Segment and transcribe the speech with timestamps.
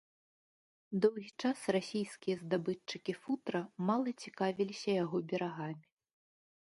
[1.05, 3.61] Доўгі час расійскія здабытчыкі футра
[3.91, 5.85] мала цікавіліся яго берагамі.